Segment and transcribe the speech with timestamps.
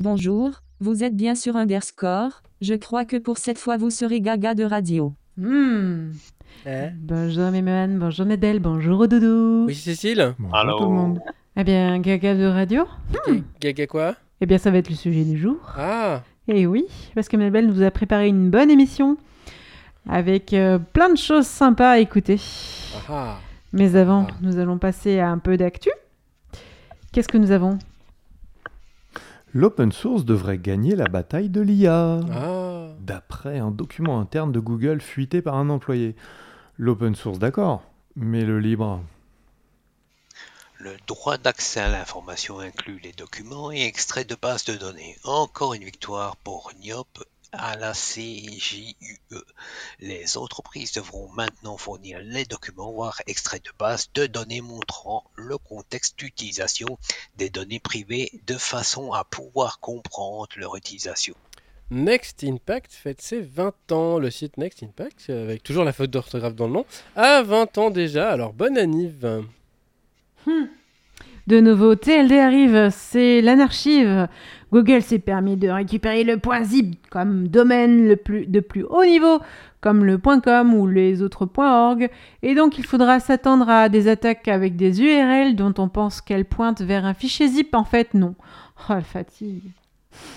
[0.00, 2.42] Bonjour, vous êtes bien sur Underscore?
[2.62, 5.12] Je crois que pour cette fois vous serez gaga de radio.
[5.36, 6.12] Hmm.
[6.66, 9.64] Eh Bonjour Mémane, bonjour Nadèle, bonjour Doudou.
[9.66, 11.20] Oui, Cécile Allô tout le monde.
[11.56, 12.84] Eh bien, gaga de radio
[13.60, 14.14] Gaga quoi?
[14.40, 15.56] Eh bien, ça va être le sujet du jour.
[15.76, 19.16] Ah Et oui, parce que Mabel nous a préparé une bonne émission
[20.08, 22.40] avec euh, plein de choses sympas à écouter.
[23.08, 23.38] ah,
[23.72, 24.34] Mais avant, Ah.
[24.42, 25.90] nous allons passer à un peu d'actu.
[27.12, 27.78] Qu'est-ce que nous avons?
[29.52, 32.20] L'open source devrait gagner la bataille de l'IA.
[32.32, 32.59] ah.
[33.00, 36.14] D'après un document interne de Google fuité par un employé.
[36.76, 37.82] L'open source, d'accord,
[38.14, 39.02] mais le libre.
[40.76, 45.16] Le droit d'accès à l'information inclut les documents et extraits de bases de données.
[45.24, 48.94] Encore une victoire pour NIOP à la CJUE.
[49.98, 55.58] Les entreprises devront maintenant fournir les documents voire extraits de bases de données montrant le
[55.58, 56.98] contexte d'utilisation
[57.36, 61.34] des données privées de façon à pouvoir comprendre leur utilisation.
[61.90, 64.18] Next Impact fête ses 20 ans.
[64.18, 66.84] Le site Next Impact, avec toujours la faute d'orthographe dans le nom,
[67.16, 68.30] a 20 ans déjà.
[68.30, 69.26] Alors bonne anniv.
[71.46, 74.28] De nouveau, TLD arrive, c'est l'anarchive.
[74.70, 79.04] Google s'est permis de récupérer le point .zip comme domaine le plus, de plus haut
[79.04, 79.40] niveau,
[79.80, 82.08] comme le .com ou les autres .org,
[82.42, 86.44] et donc il faudra s'attendre à des attaques avec des URL dont on pense qu'elles
[86.44, 87.74] pointent vers un fichier zip.
[87.74, 88.36] En fait, non.
[88.88, 89.72] Oh, la fatigue.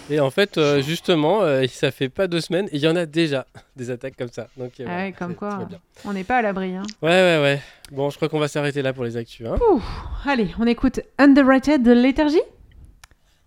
[0.09, 2.95] Et en fait, euh, justement, euh, ça fait pas deux semaines et il y en
[2.95, 4.47] a déjà des attaques comme ça.
[4.57, 5.67] Donc, euh, Ah ouais, comme quoi.
[6.05, 6.75] On n'est pas à l'abri.
[6.75, 6.83] Hein.
[7.01, 7.61] Ouais, ouais, ouais.
[7.91, 9.47] Bon, je crois qu'on va s'arrêter là pour les actus.
[9.47, 9.55] Hein.
[9.71, 9.81] Ouh,
[10.25, 12.41] allez, on écoute Underrated de Léthargie.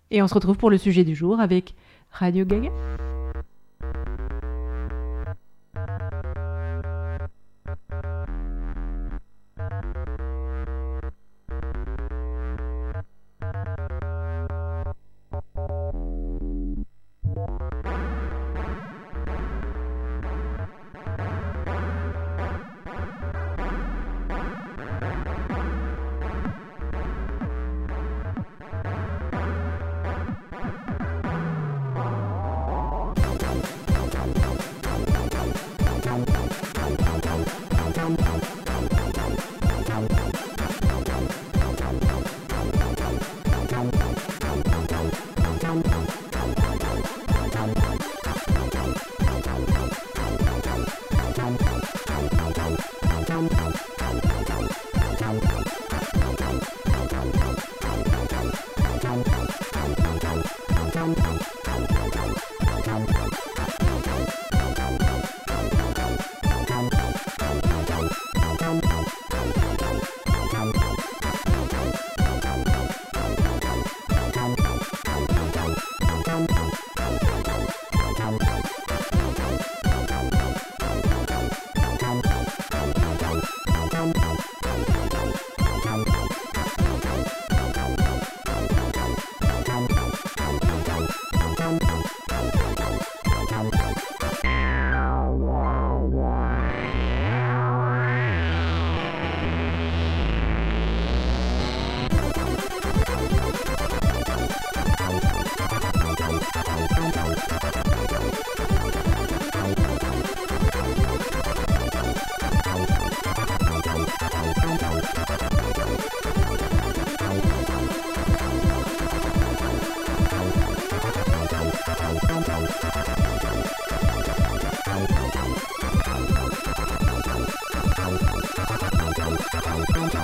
[0.09, 1.73] Et on se retrouve pour le sujet du jour avec
[2.11, 2.69] Radio Gaga.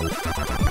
[0.10, 0.63] Ciao.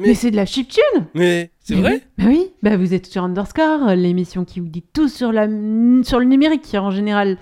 [0.00, 0.82] Mais, c'est de la chiptune.
[1.14, 4.68] Mais c'est Mais vrai oui, Bah oui, bah vous êtes sur Underscore, l'émission qui vous
[4.68, 5.46] dit tout sur, la,
[6.02, 7.38] sur le numérique en général.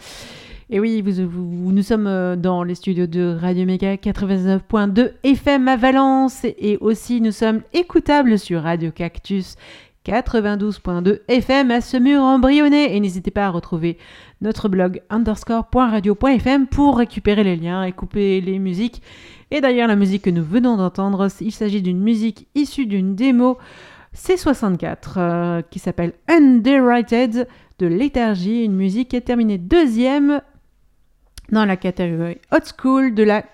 [0.70, 5.66] Et oui, vous, vous- nous sommes euh, dans les studios de Radio Méga 89.2 FM
[5.66, 6.44] à Valence.
[6.44, 9.54] Et aussi nous sommes écoutables sur Radio Cactus
[10.06, 12.96] 92.2 FM à Semur en Brionnais.
[12.96, 13.98] Et n'hésitez pas à retrouver
[14.40, 19.02] notre blog underscore.radio.fm pour récupérer les liens et couper les musiques.
[19.50, 23.58] Et d'ailleurs, la musique que nous venons d'entendre, il s'agit d'une musique issue d'une démo
[24.14, 27.48] C64 euh, qui s'appelle Underrated
[27.78, 30.40] de Léthargie, une musique qui est terminée deuxième
[31.50, 33.44] dans la catégorie Hot School de la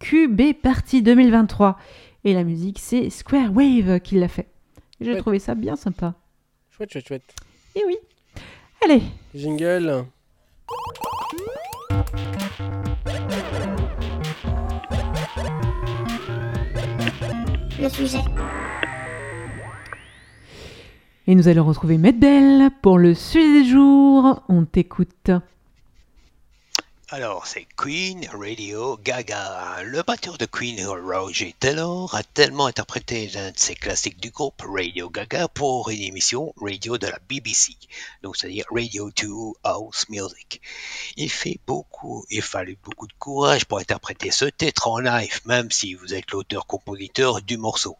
[0.00, 1.78] QB Party 2023.
[2.24, 4.48] Et la musique, c'est Square Wave qui l'a fait.
[5.00, 5.18] J'ai Ouais.
[5.20, 6.14] trouvé ça bien sympa.
[6.70, 7.34] Chouette, chouette, chouette.
[7.74, 7.96] Et oui.
[8.84, 9.02] Allez,
[9.34, 10.04] Jingle.
[17.80, 18.18] le sujet.
[21.26, 24.42] et nous allons retrouver Medbel pour le sujet du jour.
[24.48, 25.30] On t'écoute.
[27.10, 29.82] Alors, c'est Queen Radio Gaga.
[29.82, 34.60] Le batteur de Queen, Roger Taylor, a tellement interprété l'un de ses classiques du groupe
[34.60, 37.72] Radio Gaga pour une émission radio de la BBC,
[38.22, 39.26] donc c'est-à-dire Radio 2
[39.64, 40.60] House Music.
[41.16, 45.70] Il fait beaucoup, il fallut beaucoup de courage pour interpréter ce titre en live, même
[45.70, 47.96] si vous êtes l'auteur-compositeur du morceau.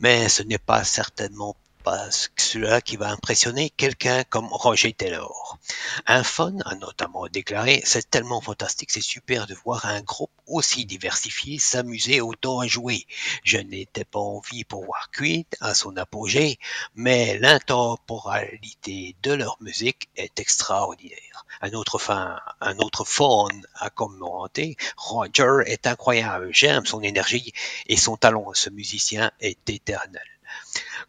[0.00, 5.58] Mais ce n'est pas certainement pas cela qui va impressionner quelqu'un comme Roger Taylor.
[6.06, 10.84] Un fan a notamment déclaré C'est tellement fantastique, c'est super de voir un groupe aussi
[10.84, 13.06] diversifié s'amuser autant à jouer.
[13.44, 16.58] Je n'étais pas en vie pour voir Queen à son apogée,
[16.94, 21.46] mais l'intemporalité de leur musique est extraordinaire.
[21.60, 27.52] Un autre fan, un autre fan a commenté Roger est incroyable, j'aime son énergie
[27.86, 28.52] et son talent.
[28.54, 30.22] Ce musicien est éternel.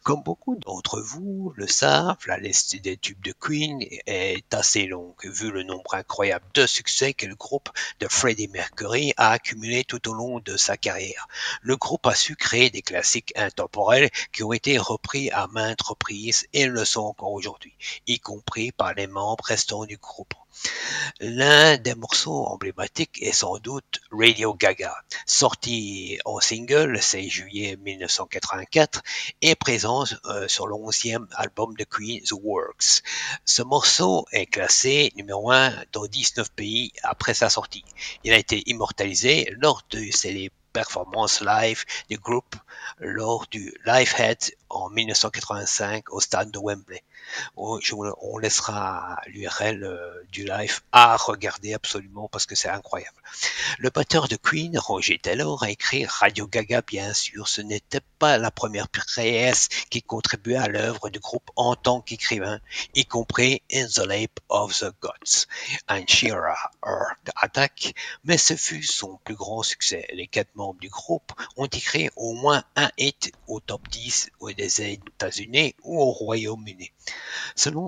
[0.04, 5.16] Comme beaucoup d'entre vous le savent, la liste des tubes de Queen est assez longue,
[5.24, 7.69] vu le nombre incroyable de succès que le groupe
[8.00, 11.28] de Freddie Mercury a accumulé tout au long de sa carrière.
[11.62, 16.48] Le groupe a su créer des classiques intemporels qui ont été repris à maintes reprises
[16.51, 17.75] et le sont encore aujourd'hui,
[18.07, 20.34] y compris par les membres restants du groupe.
[21.19, 24.95] L'un des morceaux emblématiques est sans doute Radio Gaga,
[25.25, 29.01] sorti en single le 16 juillet 1984
[29.41, 33.03] et présent euh, sur 11e album de Queen, The Works.
[33.45, 37.86] Ce morceau est classé numéro 1 dans 19 pays après sa sortie.
[38.24, 42.55] Il a été immortalisé lors de ses performances live du groupe
[43.00, 44.39] lors du Livehead
[44.74, 47.03] en 1985 au stade de Wembley.
[47.56, 53.15] On, laissera l'URL euh, du live à regarder absolument parce que c'est incroyable.
[53.80, 57.48] Le batteur de Queen, Roger Taylor, a écrit Radio Gaga, bien sûr.
[57.48, 62.60] Ce n'était pas la première pièce qui contribuait à l'œuvre du groupe en tant qu'écrivain,
[62.94, 65.48] y compris In the Lap of the Gods,
[65.88, 70.08] and Shearer Heart Attack, mais ce fut son plus grand succès.
[70.13, 74.30] Les quatre membres du groupe ont écrit au moins un hit au top 10
[74.63, 76.91] des États-Unis ou au Royaume-Uni.
[77.55, 77.86] Selon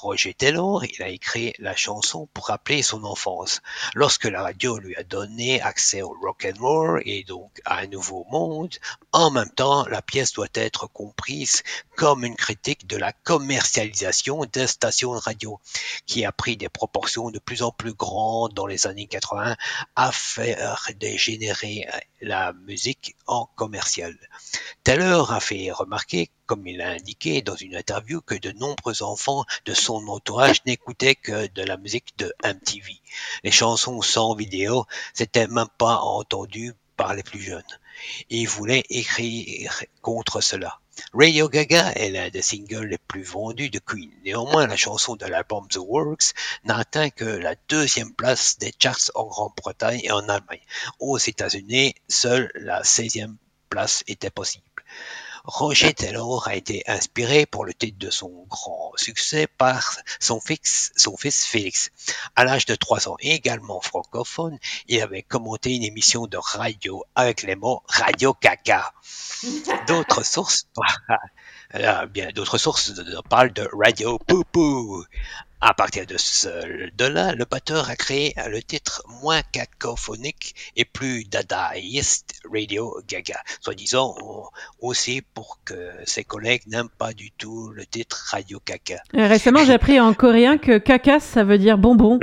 [0.00, 3.60] Roger Taylor, il a écrit la chanson pour rappeler son enfance.
[3.94, 7.86] Lorsque la radio lui a donné accès au rock and roll et donc à un
[7.88, 8.74] nouveau monde,
[9.12, 11.62] en même temps, la pièce doit être comprise
[11.94, 15.60] comme une critique de la commercialisation des stations de radio,
[16.06, 19.56] qui a pris des proportions de plus en plus grandes dans les années 80
[19.96, 21.86] à faire dégénérer
[22.20, 24.16] la musique en commercial.
[24.84, 25.97] Taylor a fait remarquer,
[26.46, 31.14] comme il a indiqué dans une interview, que de nombreux enfants de son entourage n'écoutaient
[31.14, 33.00] que de la musique de MTV.
[33.44, 37.62] Les chansons sans vidéo, c'était même pas entendu par les plus jeunes.
[38.30, 40.80] Il voulait écrire contre cela.
[41.12, 44.10] Radio Gaga est l'un des singles les plus vendus de Queen.
[44.24, 49.10] Néanmoins, la chanson de l'album The Works n'a atteint que la deuxième place des charts
[49.14, 50.60] en Grande-Bretagne et en Allemagne.
[50.98, 53.36] Aux États-Unis, seule la 16e
[53.70, 54.64] place était possible.
[55.44, 60.92] Roger Taylor a été inspiré pour le titre de son grand succès par son fils,
[60.96, 61.90] son fils Félix.
[62.36, 67.42] À l'âge de 3 ans, également francophone, il avait commenté une émission de radio avec
[67.42, 68.92] les mots Radio Caca.
[69.86, 70.68] D'autres sources,
[71.74, 72.92] euh, bien, d'autres sources
[73.28, 75.04] parlent de Radio Poupou.
[75.60, 76.48] À partir de, ce,
[76.96, 83.40] de là, le batteur a créé le titre moins cacophonique et plus dadaïste Radio Gaga,
[83.60, 84.14] soi-disant
[84.80, 89.02] aussi pour que ses collègues n'aiment pas du tout le titre Radio Caca.
[89.16, 92.20] Euh, Récemment, j'ai appris en coréen que caca, ça veut dire bonbon.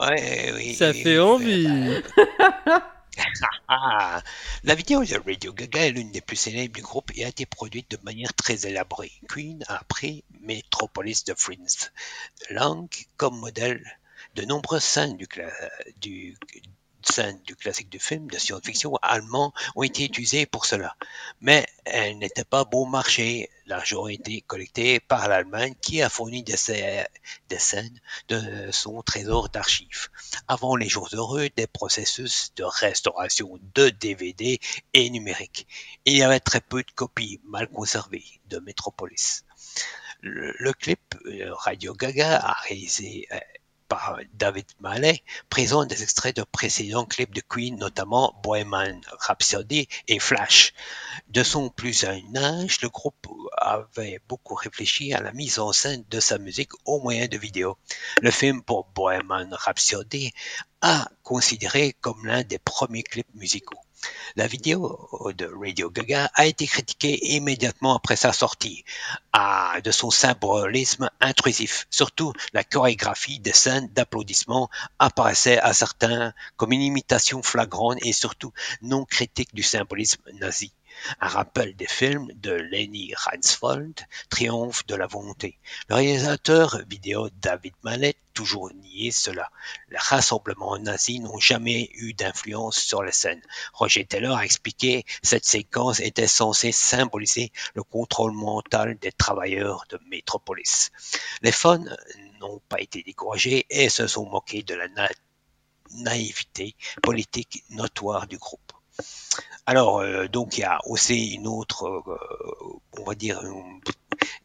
[0.00, 1.68] Ouais, oui, Ça fait envie.
[3.68, 4.22] Ah,
[4.64, 7.44] la vidéo de Radio Gaga est l'une des plus célèbres du groupe et a été
[7.44, 9.12] produite de manière très élaborée.
[9.28, 11.92] Queen a pris Metropolis de Prince
[12.50, 13.98] Lang comme modèle.
[14.34, 15.26] De nombreuses scènes du,
[16.00, 16.36] du,
[17.02, 20.96] scènes du classique du film de science-fiction allemand ont été utilisées pour cela.
[21.40, 23.50] Mais elles n'étaient pas bon marché.
[23.66, 27.06] L'argent a été collecté par l'Allemagne qui a fourni des, scè-
[27.50, 30.08] des scènes de son trésor d'archives
[30.48, 34.58] avant les jours heureux des processus de restauration de DVD
[34.94, 35.66] et numérique.
[36.06, 39.44] Il y avait très peu de copies mal conservées de Metropolis.
[40.20, 43.38] Le, le clip euh, Radio Gaga a réalisé euh,
[44.34, 50.74] David Mallet présente des extraits de précédents clips de Queen, notamment Bohemian Rhapsody et Flash.
[51.28, 53.26] De son plus jeune âge, le groupe
[53.56, 57.78] avait beaucoup réfléchi à la mise en scène de sa musique au moyen de vidéos.
[58.20, 60.32] Le film pour Bohemian Rhapsody
[60.82, 63.80] a considéré comme l'un des premiers clips musicaux.
[64.36, 68.84] La vidéo de Radio Gaga a été critiquée immédiatement après sa sortie
[69.32, 71.86] à, de son symbolisme intrusif.
[71.90, 78.52] Surtout, la chorégraphie des scènes d'applaudissements apparaissait à certains comme une imitation flagrante et surtout
[78.82, 80.72] non critique du symbolisme nazi.
[81.20, 83.92] Un rappel des films de Leni Riefenstahl,
[84.30, 85.58] Triomphe de la volonté.
[85.88, 89.50] Le réalisateur vidéo David Mallet toujours nié cela.
[89.90, 93.42] Les rassemblements nazis n'ont jamais eu d'influence sur les scènes.
[93.72, 99.98] Roger Taylor a expliqué cette séquence était censée symboliser le contrôle mental des travailleurs de
[100.08, 100.90] Metropolis.
[101.42, 101.84] Les fans
[102.40, 105.08] n'ont pas été découragés et se sont moqués de la na-
[105.90, 108.72] naïveté politique notoire du groupe.
[109.68, 113.80] Alors, euh, donc, il y a aussi une autre, euh, on va dire, une,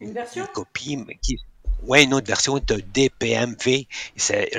[0.02, 0.46] Une version?
[0.54, 1.40] copie, mais qui,
[1.84, 3.88] ouais, une autre version de DPMV.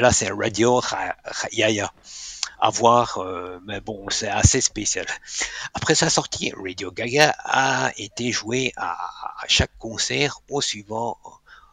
[0.00, 1.92] Là, c'est Radio Ra- Ra- Yaya.
[2.60, 5.06] À voir, euh, mais bon, c'est assez spécial.
[5.74, 8.92] Après sa sortie, Radio Gaga a été joué à,
[9.42, 11.18] à chaque concert au suivant,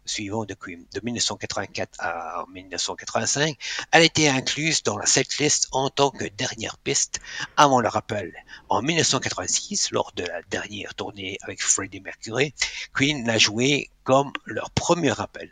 [0.05, 3.55] suivant de Queen, de 1984 à 1985.
[3.91, 7.19] Elle était incluse dans la setlist en tant que dernière piste
[7.57, 8.33] avant le rappel.
[8.69, 12.53] En 1986, lors de la dernière tournée avec Freddie Mercury,
[12.93, 15.51] Queen l'a joué comme leur premier rappel.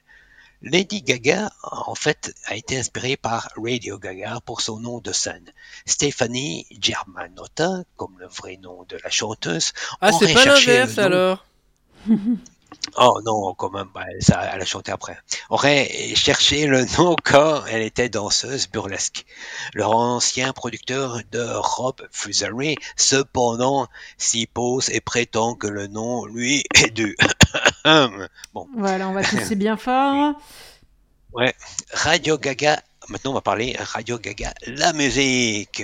[0.61, 5.53] Lady Gaga, en fait, a été inspirée par Radio Gaga pour son nom de scène.
[5.85, 9.71] Stephanie Germanotta, comme le vrai nom de la chanteuse.
[10.01, 11.45] Ah, c'est aurait pas cherché l'inverse le nom- alors
[12.97, 15.17] Oh non, quand même, bah, ça, elle a chanté après.
[15.49, 19.25] Aurait cherché le nom quand elle était danseuse burlesque.
[19.73, 26.63] Leur ancien producteur de Rob Fusari, cependant, s'y pose et prétend que le nom, lui,
[26.75, 27.15] est dû.
[28.53, 30.33] bon, Voilà, on va tousser bien fort.
[31.93, 32.81] Radio Gaga.
[33.09, 35.81] Maintenant, on va parler Radio Gaga, la musique.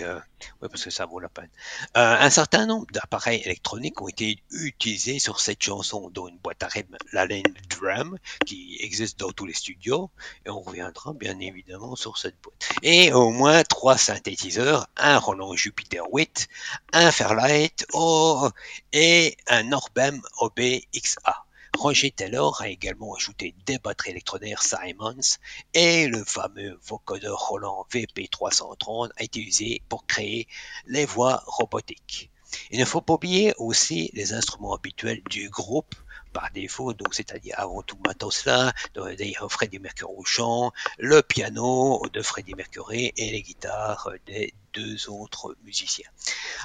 [0.61, 1.49] Oui, parce que ça vaut la peine.
[1.97, 6.61] Euh, un certain nombre d'appareils électroniques ont été utilisés sur cette chanson, dont une boîte
[6.61, 10.11] à rythme, la Lane Drum, qui existe dans tous les studios,
[10.45, 12.69] et on reviendra bien évidemment sur cette boîte.
[12.83, 16.47] Et au moins trois synthétiseurs, un Roland Jupiter 8,
[16.93, 18.49] un Fairlight oh,
[18.93, 21.44] et un Orbem OB-XA.
[21.75, 25.37] Roger Taylor a également ajouté des batteries électronaires Simons
[25.73, 30.47] et le fameux vocodeur Roland VP330 a été usé pour créer
[30.87, 32.31] les voix robotiques.
[32.71, 35.93] Il ne faut pas oublier aussi les instruments habituels du groupe
[36.35, 42.01] par défaut, donc c'est-à-dire avant tout matos là, d'ailleurs Freddie Mercury au chant, le piano
[42.11, 46.09] de Freddie Mercury et les guitares des deux autres musiciens.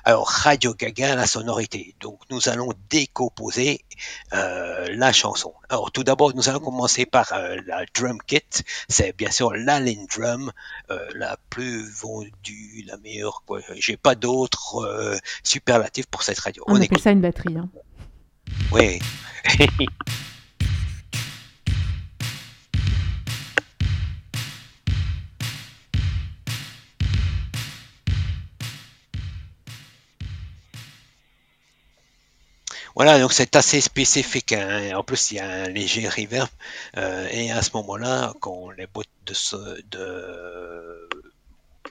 [0.05, 1.95] Alors Radio Gaga, la sonorité.
[2.01, 3.85] Donc nous allons décomposer
[4.33, 5.55] euh, la chanson.
[5.69, 8.41] Alors tout d'abord, nous allons commencer par euh, la drum kit.
[8.89, 10.51] C'est bien sûr l'Allen Drum,
[10.91, 13.45] euh, la plus vendue, la meilleure.
[13.77, 16.65] J'ai pas d'autres superlatifs pour cette radio.
[16.67, 17.01] On, On appelle écoute.
[17.03, 17.57] ça une batterie.
[17.57, 17.69] hein.
[18.73, 18.99] Oui.
[32.95, 34.53] Voilà, donc c'est assez spécifique.
[34.53, 34.95] hein.
[34.97, 36.49] En plus, il y a un léger reverb.
[36.97, 41.09] euh, et à ce moment-là, quand les boîtes de, ce- de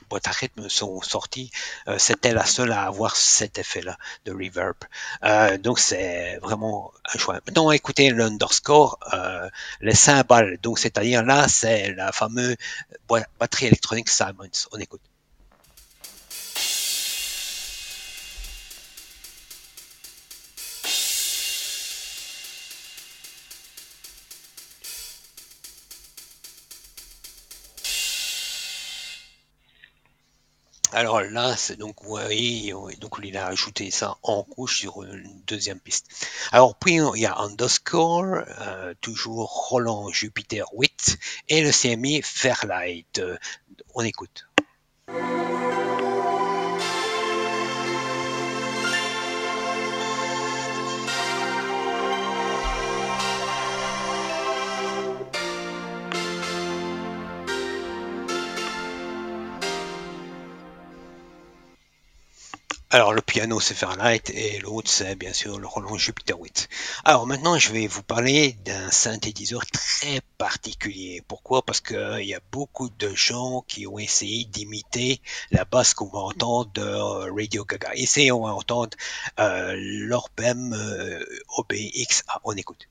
[0.09, 1.51] boîtes à rythme sont sorties,
[1.87, 4.75] euh, c'était la seule à avoir cet effet-là de reverb.
[5.23, 7.35] Euh, donc c'est vraiment un choix.
[7.35, 9.49] Maintenant, écouter l'underscore, euh,
[9.81, 10.57] les cymbales.
[10.61, 12.55] Donc c'est-à-dire là, c'est la fameuse
[13.39, 14.49] batterie électronique Simons.
[14.71, 15.01] On écoute.
[30.99, 35.03] Alors là, c'est donc, vous voyez, on- donc il a ajouté ça en couche sur
[35.03, 36.07] une deuxième piste.
[36.51, 43.19] Alors puis il y a Underscore, euh, toujours Roland Jupiter 8 et le CMI Fairlight.
[43.19, 43.37] Euh,
[43.95, 44.48] on écoute.
[62.91, 66.67] Alors le piano c'est Fairlight et l'autre c'est bien sûr le Roland Jupiter 8.
[67.05, 71.21] Alors maintenant je vais vous parler d'un synthétiseur très particulier.
[71.27, 71.61] Pourquoi?
[71.61, 76.17] Parce qu'il y a beaucoup de gens qui ont essayé d'imiter la basse qu'on va
[76.17, 77.93] entendre de euh, Radio Gaga.
[77.93, 78.97] Ici on va entendre
[79.39, 81.23] euh, l'Orbem euh.
[82.27, 82.89] Ah, on écoute.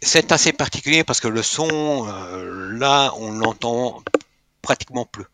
[0.00, 4.02] C'est assez particulier parce que le son, euh, là, on l'entend
[4.62, 5.24] pratiquement plus.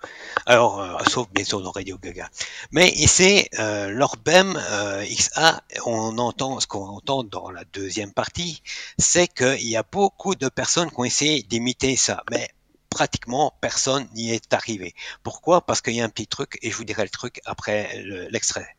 [0.47, 2.29] Alors, euh, sauf bien sûr dans Radio Gaga.
[2.73, 8.63] Mais ici, euh, l'Orbem euh, XA, on entend ce qu'on entend dans la deuxième partie,
[8.99, 12.49] c'est qu'il y a beaucoup de personnes qui ont essayé d'imiter ça, mais
[12.91, 14.95] pratiquement personne n'y est arrivé.
[15.23, 15.67] Pourquoi?
[15.67, 18.29] Parce qu'il y a un petit truc, et je vous dirai le truc après le-
[18.29, 18.77] l'extrait.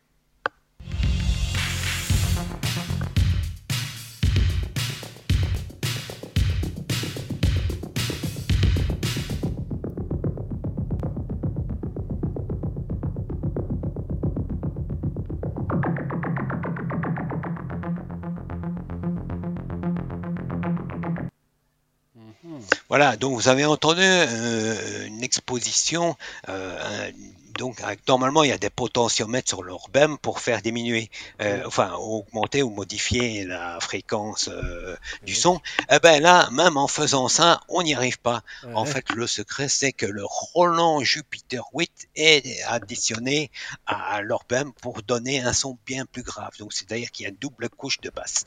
[22.88, 26.16] Voilà, donc vous avez entendu euh, une exposition.
[26.48, 27.10] euh,
[27.58, 32.62] donc normalement il y a des potentiomètres sur l'Orbem pour faire diminuer, euh, enfin augmenter
[32.62, 34.50] ou modifier la fréquence
[35.22, 35.58] du son.
[35.90, 38.42] Eh ben là, même en faisant ça, on n'y arrive pas.
[38.74, 43.50] En fait, le secret c'est que le Roland Jupiter 8 est additionné
[43.86, 46.52] à l'Orbem pour donner un son bien plus grave.
[46.58, 48.44] Donc c'est-à-dire qu'il y a une double couche de basse.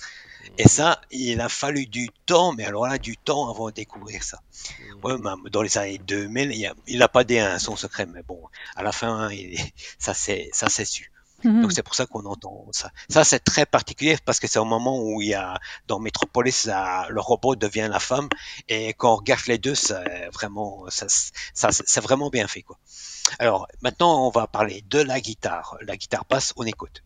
[0.58, 4.24] Et ça, il a fallu du temps, mais alors là, du temps avant de découvrir
[4.24, 4.40] ça.
[5.04, 8.06] Ouais, même dans les années 2000, il a- il n'a pas dit un son secret,
[8.06, 8.42] mais bon,
[8.76, 9.58] à la fin, il-
[10.00, 11.12] ça c'est ça c'est su.
[11.46, 11.62] Mhm.
[11.62, 12.92] Donc c'est pour ça qu'on entend ça.
[13.10, 16.66] Ça c'est très particulier parce que c'est au moment où il y a dans Metropolis
[16.68, 18.28] le robot devient la femme
[18.68, 21.06] et quand on regarde les deux, c'est vraiment ça,
[21.54, 22.78] ça c'est vraiment bien fait quoi.
[23.40, 25.78] Alors maintenant on va parler de la guitare.
[25.82, 27.04] La guitare basse, on écoute.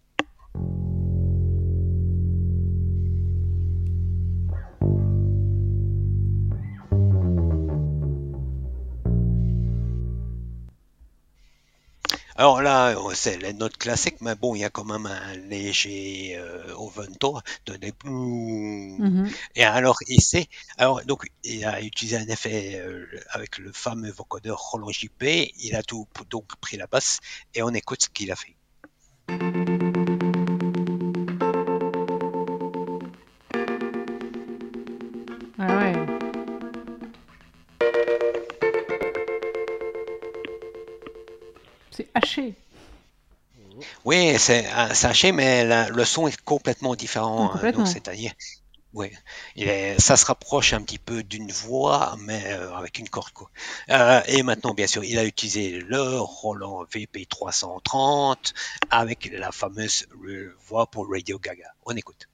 [12.43, 15.33] Alors là, euh, c'est les notes classiques, mais bon, il y a quand même un
[15.47, 19.29] léger euh, overtone de des Mhm.
[19.55, 24.59] Et alors ici, alors donc il a utilisé un effet euh, avec le fameux vocodeur
[24.59, 25.23] Roland JP.
[25.61, 27.21] Il a tout donc pris la basse
[27.55, 28.57] et on écoute ce qu'il a fait.
[42.13, 42.55] Haché.
[44.05, 47.51] Oui, c'est un sachet, mais la- le son est complètement différent.
[47.55, 48.31] Ah, hein, c'est-à-dire,
[48.93, 49.11] oui,
[49.55, 53.49] est, ça se rapproche un petit peu d'une voix, mais euh, avec une corde quoi.
[53.89, 58.53] Euh, et maintenant, bien sûr, il a utilisé le Roland VP 330
[58.91, 61.65] avec la fameuse euh, voix pour Radio Gaga.
[61.87, 62.27] On écoute.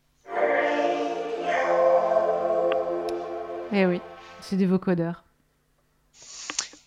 [3.71, 4.01] Eh oui,
[4.41, 5.23] c'est des vocodeurs.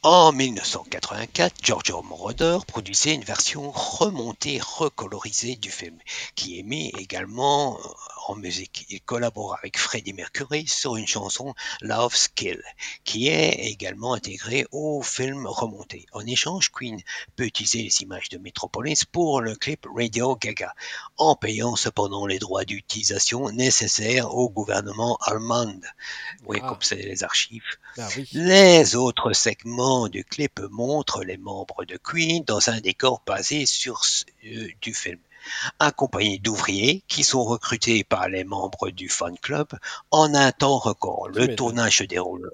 [0.05, 5.97] En 1984, Giorgio Moroder produisait une version remontée, recolorisée du film,
[6.35, 7.88] qui est mis également euh,
[8.27, 8.85] en musique.
[8.91, 12.61] Il collabore avec Freddie Mercury sur une chanson Love Skill,
[13.05, 16.07] qui est également intégrée au film remonté.
[16.11, 17.01] En échange, Queen
[17.37, 20.75] peut utiliser les images de Metropolis pour le clip Radio Gaga,
[21.17, 25.73] en payant cependant les droits d'utilisation nécessaires au gouvernement allemand.
[26.47, 26.71] Oui, Ah.
[26.71, 27.62] comme c'est les archives.
[27.99, 28.29] Ah oui.
[28.33, 34.03] Les autres segments du clip montrent les membres de Queen dans un décor basé sur
[34.45, 35.19] euh, du film,
[35.79, 39.69] accompagnés d'ouvriers qui sont recrutés par les membres du fan club
[40.11, 41.29] en un temps record.
[41.29, 42.51] Le tournage se déroule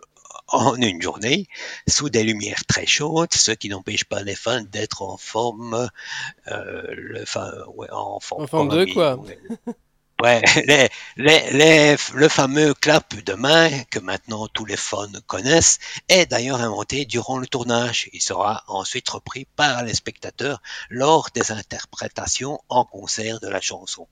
[0.48, 1.46] en une journée,
[1.87, 5.90] sous des lumières très chaudes, ce qui n'empêche pas les fans d'être en forme,
[6.48, 9.22] euh, le, enfin, ouais, en forme, En forme de quoi?
[10.22, 10.42] ouais.
[10.66, 15.78] Les, les, les- le fameux clap de main que maintenant tous les fans connaissent
[16.09, 18.09] est d'ailleurs inventé durant le tournage.
[18.12, 24.07] Il sera ensuite repris par les spectateurs lors des interprétations en concert de la chanson.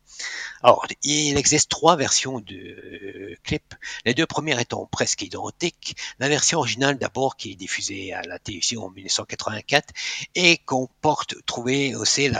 [0.62, 5.96] Alors, il existe trois versions du clip, les deux premières étant presque identiques.
[6.18, 9.92] La version originale d'abord qui est diffusée à la télévision en 1984
[10.34, 12.30] et qu'on porte trouver aussi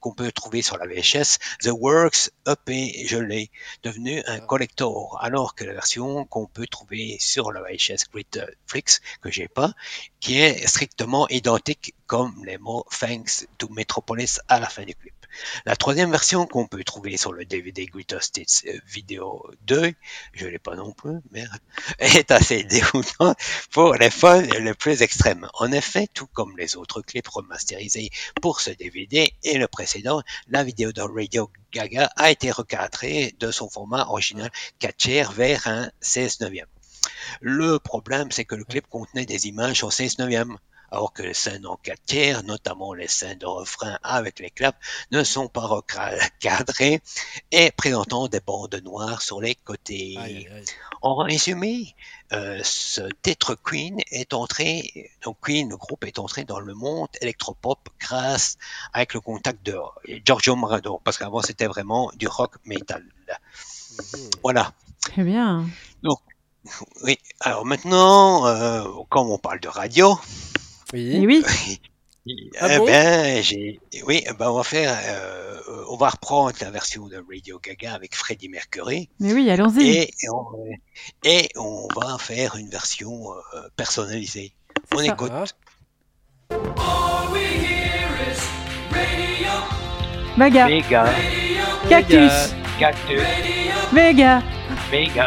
[0.00, 3.50] qu'on peut trouver sur la VHS The Works EP je l'ai
[3.82, 9.00] devenu un collector alors que la version qu'on peut trouver sur la VHS Great Flix
[9.20, 9.72] que j'ai pas
[10.20, 15.14] qui est strictement identique comme les mots Thanks to Metropolis à la fin du clip.
[15.66, 19.92] La troisième version qu'on peut trouver sur le DVD Greatest Hits euh, Video 2,
[20.32, 21.58] je l'ai pas non plus, merde,
[21.98, 23.34] est assez déroutant
[23.70, 25.48] pour les fans les plus extrêmes.
[25.54, 30.64] En effet, tout comme les autres clips remasterisés pour ce DVD et le précédent, la
[30.64, 35.90] vidéo de Radio Gaga a été recadrée de son format original 4 tiers vers un
[36.00, 36.66] 16 neuvième.
[37.40, 40.56] Le problème, c'est que le clip contenait des images en 16 neuvième,
[40.94, 44.78] alors que les scènes en 4 tiers, notamment les scènes de refrain avec les claps,
[45.10, 47.02] ne sont pas recadrées
[47.50, 50.14] et présentant des bandes noires sur les côtés.
[50.18, 50.64] Aïe, aïe.
[51.02, 51.96] En résumé,
[52.32, 57.08] euh, ce titre Queen est entré, donc Queen, le groupe est entré dans le monde
[57.20, 58.56] électropop grâce
[58.92, 59.76] avec le contact de
[60.24, 63.04] Giorgio Moroder, parce qu'avant c'était vraiment du rock metal.
[64.14, 64.30] Mhm.
[64.44, 64.72] Voilà.
[65.00, 65.66] Très bien.
[67.02, 67.18] Oui.
[67.40, 70.18] Alors maintenant, euh, comme on parle de radio,
[70.92, 71.26] Oui.
[72.26, 76.54] oui, Ah eh bon ben, j'ai, oui, ben on va faire, euh, on va reprendre
[76.60, 79.08] la version de Radio Gaga avec Freddie Mercury.
[79.20, 79.88] mais oui, allons-y.
[79.88, 80.44] et on,
[81.24, 84.52] et on va faire une version euh, personnalisée.
[84.92, 85.04] On ça.
[85.04, 85.32] écoute.
[85.32, 85.44] Ah,
[90.36, 91.04] Vaga, Méga,
[91.88, 93.22] cactus, cactus,
[93.92, 94.42] méga,
[94.90, 95.26] méga,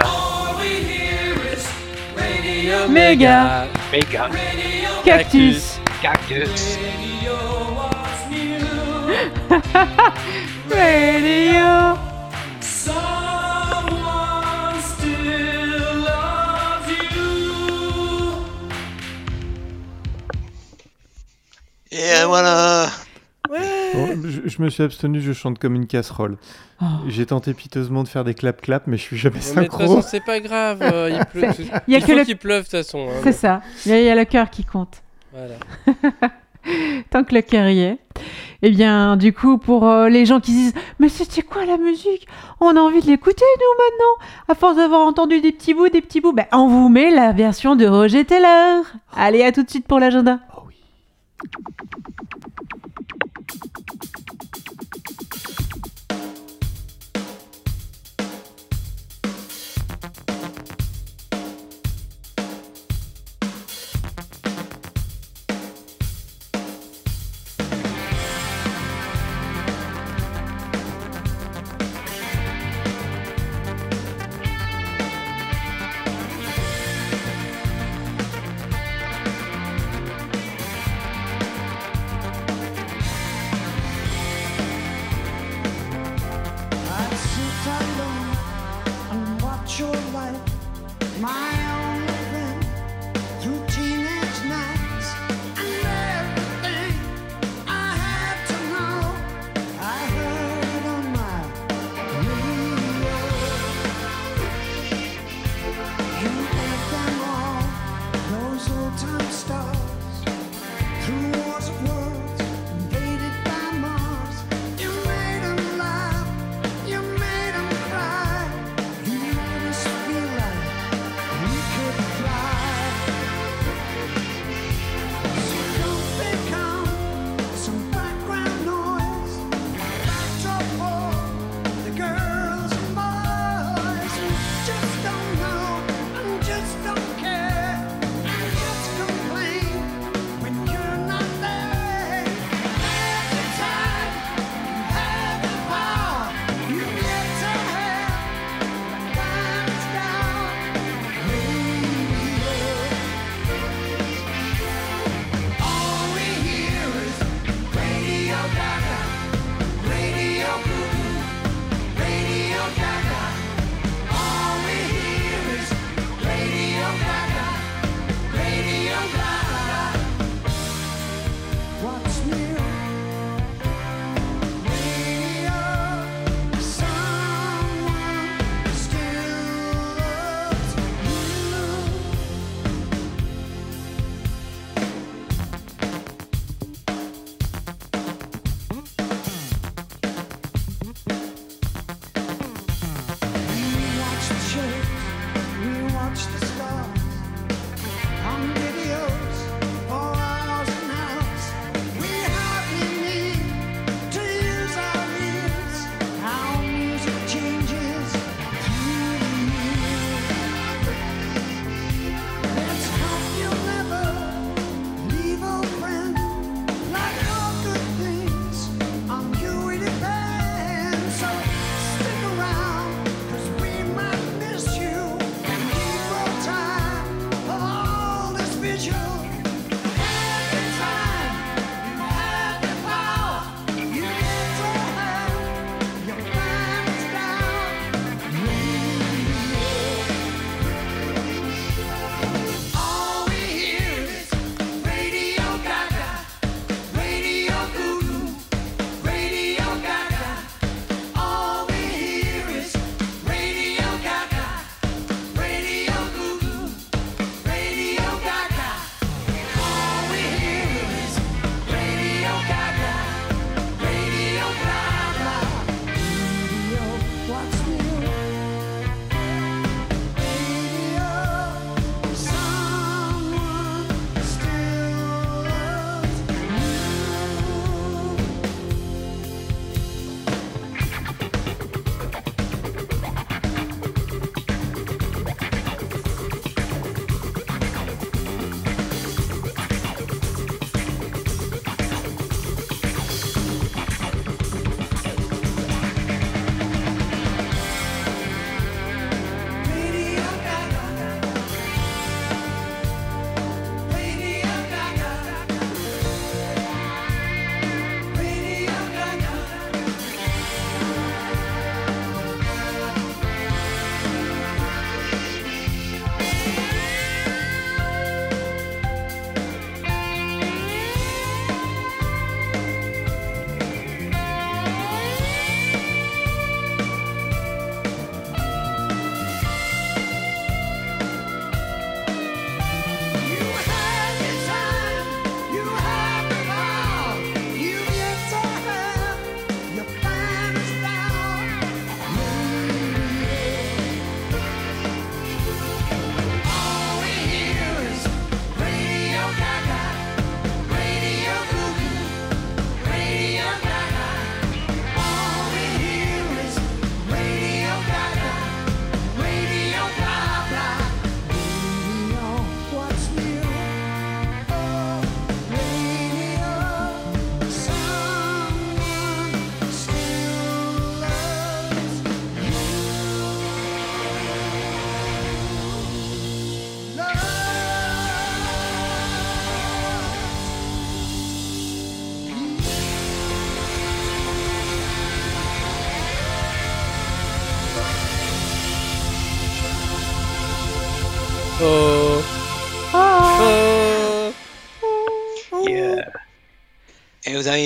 [2.89, 4.29] méga, méga,
[5.07, 6.77] cactus, cactus.
[10.69, 11.95] radio.
[21.89, 22.89] Et voilà.
[23.47, 26.37] Bon, je, je me suis abstenu, je chante comme une casserole.
[26.81, 26.85] Oh.
[27.07, 29.95] J'ai tenté piteusement de faire des clap-clap, mais je suis jamais mais de toute synchro.
[29.95, 30.79] façon, c'est pas grave.
[30.83, 31.47] euh, il pleut.
[31.87, 33.07] Il y a il que faut le- qu'il pleuve de toute façon.
[33.09, 33.61] hein, C'est ça.
[33.85, 35.01] Il y, a- il y a le cœur qui compte.
[35.33, 35.55] Voilà.
[37.09, 37.97] Tant que le cœur y est.
[38.61, 41.77] Eh bien, du coup, pour euh, les gens qui se disent Mais c'était quoi la
[41.77, 42.27] musique?
[42.59, 46.01] On a envie de l'écouter, nous, maintenant À force d'avoir entendu des petits bouts, des
[46.01, 48.83] petits bouts, ben, on vous met la version de Roger Taylor.
[49.15, 50.39] Allez, à tout de suite pour l'agenda.
[50.57, 50.75] Oh oui.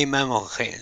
[0.02, 0.30] Et même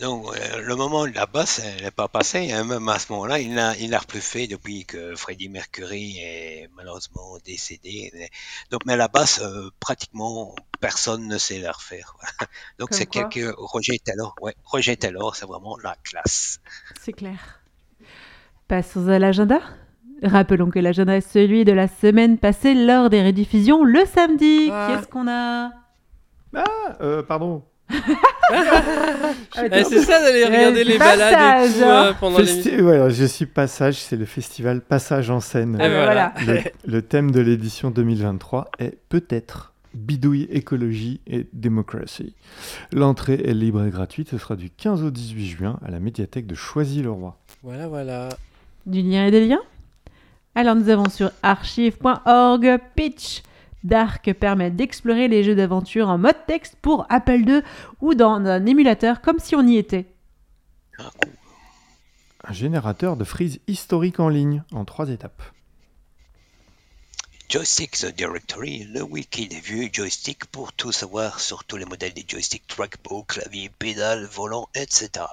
[0.01, 2.51] donc euh, le moment de la basse, elle n'est pas passée.
[2.53, 6.17] hein, même à ce moment-là, il n'a il n'a plus fait depuis que Freddie Mercury
[6.19, 8.11] est malheureusement décédé.
[8.13, 8.29] Mais-
[8.71, 12.15] Donc, mais la basse, euh, pratiquement personne ne sait la refaire.
[12.79, 14.33] Donc c'est quoi quelques Roger Taylor.
[14.41, 16.59] Ouais, Roger Taylor, c'est vraiment la classe.
[17.01, 17.61] C'est clair.
[18.69, 19.59] Passons à l'agenda.
[20.23, 24.69] Rappelons que l'agenda est celui de la semaine passée lors des rediffusions le samedi.
[24.71, 24.87] Ah.
[24.95, 25.71] Qu'est-ce qu'on a?
[26.55, 27.63] Ah, euh, pardon.
[27.91, 32.05] Eh, c'est ça d'aller regarder les balades et tout, hein.
[32.05, 32.83] euh, pendant Festi- l'émission.
[32.83, 35.77] voilà, je suis Passage, c'est le festival Passage en scène.
[35.79, 36.33] Ah, voilà.
[36.45, 36.63] voilà.
[36.85, 42.35] Le, le thème de l'édition 2023 est peut-être bidouille, écologie et démocratie.
[42.91, 44.29] L'entrée est libre et gratuite.
[44.29, 47.37] Ce sera du 15 au 18 juin à la médiathèque de Choisy-le-Roi.
[47.63, 48.29] Voilà, voilà.
[48.85, 49.61] Du lien et des liens?
[50.55, 53.41] Alors nous avons sur archive.org Pitch.
[53.83, 57.61] Dark permet d'explorer les jeux d'aventure en mode texte pour Apple II
[58.01, 60.07] ou dans un émulateur comme si on y était.
[62.43, 65.43] Un générateur de frises historiques en ligne en trois étapes.
[67.49, 72.13] Joystick The Directory, le wiki des vieux joysticks pour tout savoir sur tous les modèles
[72.13, 75.25] des joysticks trackball, clavier, pédale, volant, etc.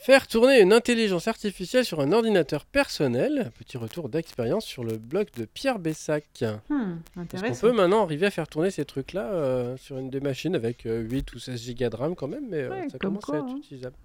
[0.00, 3.50] Faire tourner une intelligence artificielle sur un ordinateur personnel.
[3.58, 6.24] Petit retour d'expérience sur le blog de Pierre Bessac.
[6.70, 7.66] Hmm, Parce intéressant.
[7.66, 11.00] peut maintenant arriver à faire tourner ces trucs-là euh, sur une des machines avec euh,
[11.02, 13.34] 8 ou 16 gigas de RAM quand même, mais euh, Ouais, ça comme commence quoi,
[13.34, 13.56] à être hein.
[13.58, 13.96] utilisable.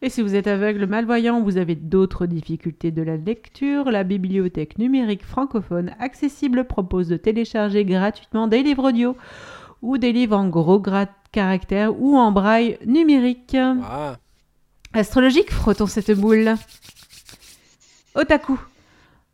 [0.00, 4.78] Et si vous êtes aveugle, malvoyant, vous avez d'autres difficultés de la lecture, la bibliothèque
[4.78, 9.16] numérique francophone accessible propose de télécharger gratuitement des livres audio
[9.82, 10.82] ou des livres en gros
[11.30, 13.54] caractères ou en braille numérique.
[13.56, 14.16] Ah,
[14.96, 16.54] Astrologique, frottons cette boule.
[18.14, 18.58] Otaku.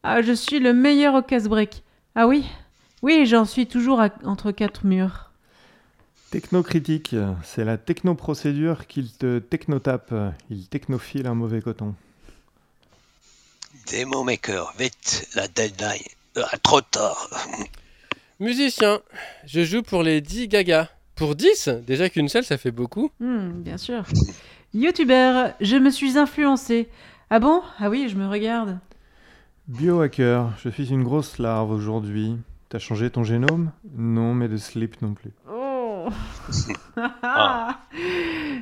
[0.03, 1.85] Ah, je suis le meilleur au casse-break.
[2.17, 2.45] Ah oui?
[3.03, 5.31] Oui, j'en suis toujours à- entre quatre murs.
[6.33, 10.13] Technocritique, c'est la technoprocédure qu'il te technotape.
[10.51, 11.95] Il technophile un mauvais coton.
[13.93, 16.03] Demo Maker, vite, la deadline.
[16.35, 17.31] Ah, trop tard.
[18.41, 19.01] musicien.
[19.47, 20.91] Je joue pour les 10 gaga.
[21.15, 23.13] Pour 10 Déjà qu'une seule, ça fait beaucoup.
[23.21, 24.03] Hmm, bien sûr.
[24.75, 26.89] Youtubeur, je me suis influencé.
[27.29, 27.61] Ah bon?
[27.79, 28.79] Ah oui, je me regarde.
[29.69, 32.39] Biohacker, je suis une grosse larve aujourd'hui.
[32.71, 33.71] T'as changé ton génome?
[33.95, 35.33] Non, mais de slip non plus.
[35.47, 36.09] Oh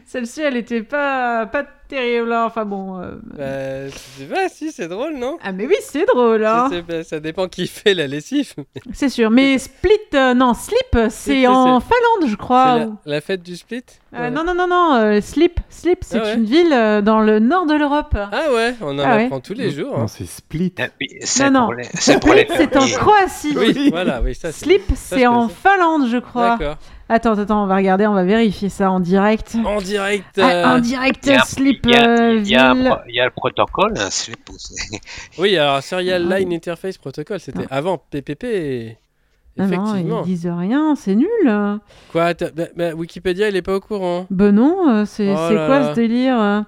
[0.05, 2.33] Celle-ci, elle était pas, pas terrible.
[2.33, 2.45] hein.
[2.47, 2.99] Enfin bon.
[3.01, 5.37] euh, Bah, je sais pas, si, c'est drôle, non?
[5.43, 6.45] Ah mais oui, c'est drôle.
[6.47, 6.71] hein.
[7.05, 8.55] Ça dépend qui fait la lessive.
[8.93, 9.31] C'est sûr.
[9.31, 12.87] Mais Split, euh, non, Slip, c'est en Finlande, je crois.
[13.05, 13.83] La, fête du split?
[14.15, 14.31] Euh, Ouais.
[14.31, 14.95] non, non, non, non.
[14.95, 16.35] euh, Slip, Slip, c'est Ah ouais.
[16.35, 18.17] une ville euh, dans le nord de l'Europe.
[18.17, 19.25] Ah ouais, on en Ah ouais.
[19.27, 19.97] apprend tous les jours.
[19.97, 20.09] Non, hein.
[20.09, 20.75] c'est split.
[20.79, 20.89] Ah,
[21.51, 21.67] Non, non.
[22.21, 22.87] pour les, c'est en.
[22.87, 23.55] Croatie.
[23.57, 24.65] Oui, voilà, oui, ça c'est.
[24.65, 25.49] Slip, c'est en.
[25.49, 26.57] Finlande, je crois.
[26.59, 26.77] D'accord.
[27.13, 29.57] Attends, attends, on va regarder, on va vérifier ça en direct.
[29.65, 30.39] En direct.
[30.41, 32.85] Ah, en direct, Il y a- Slip, il y a- il y a un ville.
[32.89, 34.33] pro- il y a le protocole, aussi.
[35.39, 36.39] Oui, alors Serial Ah.
[36.39, 37.77] Line Interface Protocol, c'était Ah.
[37.77, 38.97] avant PPP.
[39.57, 40.23] Non, non, Effectivement.
[40.23, 41.29] ils disent rien, c'est nul.
[42.13, 44.27] Quoi bah, bah, Wikipédia, il est pas au courant.
[44.31, 45.91] Ben non, euh, c'est Oh quoi là.
[45.91, 46.61] ce délire euh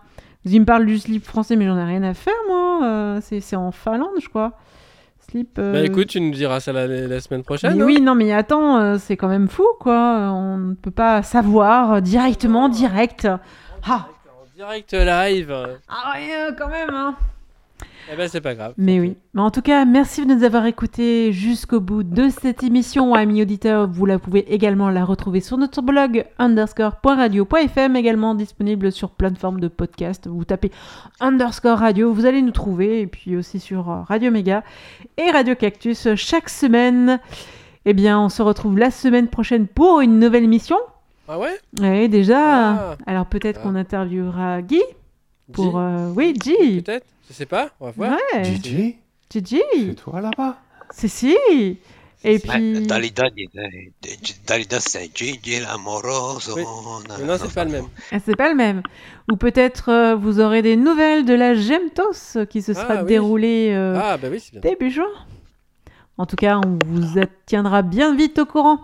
[0.44, 2.80] Ils me parlent du slip français, mais j'en ai rien à faire, moi.
[2.84, 4.52] euh, c'est c'est en Finlande, je crois.
[5.30, 5.56] Slip.
[5.60, 7.76] euh, Bah écoute, tu nous diras ça la, la semaine prochaine.
[7.76, 10.32] mais hein oui, non, mais attends, c'est quand même fou, quoi.
[10.34, 13.28] On ne peut pas savoir directement, direct.
[13.88, 14.08] Ah,
[14.62, 15.52] direct live.
[15.88, 17.16] ah ouais, euh, quand même, hein.
[18.12, 18.74] Eh ben c'est pas grave.
[18.78, 19.16] Mais oui.
[19.34, 23.42] Mais en tout cas, merci de nous avoir écoutés jusqu'au bout de cette émission, amis
[23.42, 23.88] auditeurs.
[23.88, 29.66] Vous la pouvez également la retrouver sur notre blog underscore.radio.fm, également disponible sur plateforme de
[29.66, 30.28] podcast.
[30.28, 30.70] Vous tapez
[31.18, 34.62] underscore radio, vous allez nous trouver, et puis aussi sur euh, Radio Méga
[35.16, 37.18] et Radio Cactus chaque semaine.
[37.84, 40.76] Eh bien, on se retrouve la semaine prochaine pour une nouvelle émission.
[41.34, 41.58] Ah ouais?
[41.82, 42.96] Et déjà, Ah.
[43.06, 43.62] alors peut-être Ah.
[43.62, 44.82] qu'on interviewera Guy
[45.52, 45.78] pour...
[45.78, 46.82] Euh, oui, Guy.
[46.82, 48.18] Peut-être Je sais pas, on va voir.
[48.34, 48.96] Ouais, DJ
[49.30, 49.62] Gigi.
[49.72, 50.58] C'est toi là-bas?
[50.92, 51.34] Si, si.
[52.24, 52.86] Et puis.
[52.86, 53.24] Dalida,
[54.46, 56.52] Dalida, c'est Gigi l'amoroso.
[56.54, 56.64] Oui.
[57.18, 57.86] Mais non, c'est pas le même.
[58.10, 58.82] Ah, c'est pas le même.
[59.32, 63.08] Ou peut-être euh, vous aurez des nouvelles de la Gemtos qui se sera Ah, oui.
[63.08, 64.70] déroulée euh, Ah bah oui, c'est bien.
[64.70, 65.08] début juin.
[66.18, 68.80] En tout cas, on vous tiendra bien vite au courant.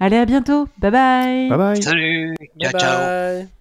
[0.00, 0.66] Allez, à bientôt.
[0.78, 1.48] Bye bye.
[1.50, 3.59] Bye bye Salut, Bye ciao, bye.